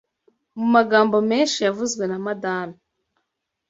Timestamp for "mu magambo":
0.57-1.17